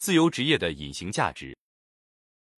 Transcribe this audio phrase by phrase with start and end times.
[0.00, 1.54] 自由职业的隐形价值，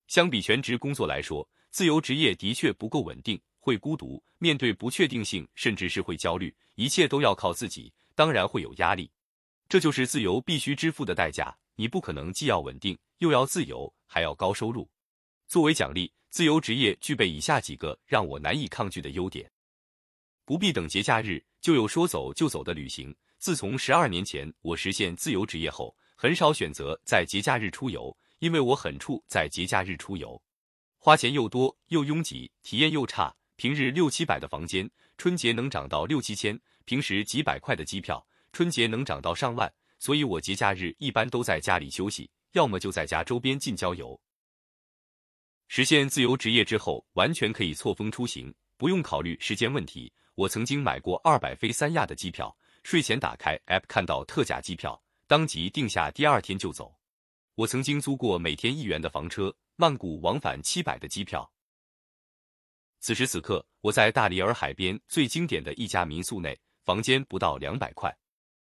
[0.07, 9.11] 相比全职工作来说，自由职业的确不够稳定，会孤独，面对不确定性，甚至是会焦虑，一切都要靠自己，当然会有压力。
[9.69, 14.89] 这就是自由必须支付的代价，你不可能既要稳定，又要自由，还要高收入。
[15.49, 19.51] 作为奖励，自由职业具备以下几个让我难以抗拒的优点：
[20.45, 23.13] 不必等节假日，就有说走就走的旅行。
[23.39, 25.93] 自从十二年前我实现自由职业后，
[26.23, 30.41] 很少选择在节假日出游，因为我很怵在节假日出游，
[31.01, 33.35] 花钱又多又拥挤，体验又差。
[33.57, 34.89] 平日六七百的房间，
[35.19, 39.75] 春节能涨到六七千；平时几百块的机票，春节能涨到上万。
[39.99, 44.17] 所以我节假日一般都在家里休息，要么就在家周边近郊游。
[45.67, 50.13] 实现自由职业之后，完全可以错峰出行，不用考虑时间问题。
[50.37, 52.57] 我曾经买过二百飞三亚的机票。
[52.85, 56.95] 睡前打开 App，看到特价机票，当即定下，第二天就走。
[57.55, 61.51] 我曾经租过每天一元的房车，曼谷往返七百的机票。
[63.01, 68.15] 此时此刻，我在大理洱海边最经典的一家民宿内，房间不到两百块，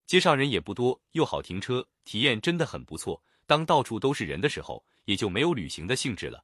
[0.07, 3.23] 街上人也不多，又好停车，体验真的很不错。
[3.45, 6.43] 当到处都是人的时候，也就没有旅行的兴致了。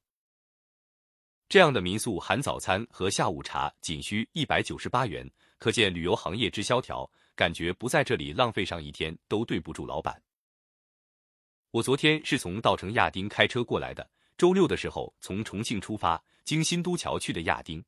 [1.48, 7.10] 这样的民宿含早餐和下午茶，仅需一百九十八元，可见旅游行业之萧条。
[7.40, 10.22] 感觉不在这里浪费上一天都对不住老板。
[11.70, 17.82] 我昨天是从稻城亚丁开车过来的，周六的时候从重庆出发，经新都桥去的亚丁。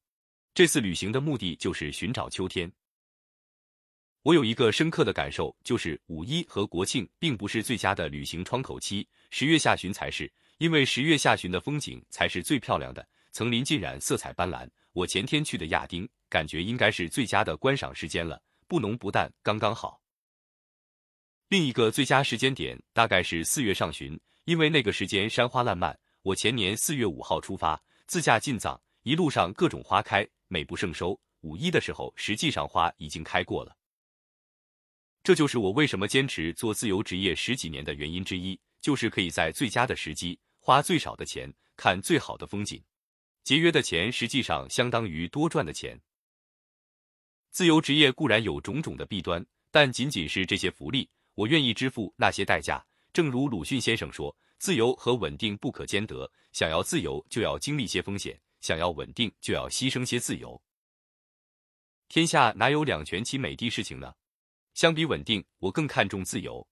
[0.54, 2.72] 这次旅行的目的就是寻找秋天。
[4.22, 14.66] 我有一个深刻的感受，就是五一和国庆并不是最佳的旅行窗口期，十月下旬才是，因为十月下旬的风景才是最漂亮的，层林尽染，色彩斑斓。
[14.94, 18.42] 我前天去的亚丁，感觉应该是最佳的观赏时间了。
[18.72, 20.00] 不浓不淡，刚刚好。
[21.48, 26.00] 另一个最佳时间点大概是四月上旬，因为那个时间山花烂漫。
[26.22, 31.20] 我前年四月五号出发，自驾进藏，一路上各种花开，美不胜收。
[31.42, 33.76] 五一的时候，实际上花已经开过了。
[35.22, 42.82] 这就是我为什么坚持做自由职业十几年的原因之一，就是可以在最佳的时机，花最少的钱，看最好的风景。
[43.44, 46.00] 节约的钱实际上相当于多赚的钱。
[47.52, 52.82] 自由职业固然有种种的弊端，但仅仅是这些福利，我愿意支付那些代价。
[53.12, 60.60] 正如鲁迅先生说：“自由和稳定不可兼得，想要自由就要经历些风险，想要稳定就要牺牲些自由。”
[62.08, 64.14] 天下哪有两全其美的事情呢？
[64.72, 66.66] 相比稳定，我更看重自由。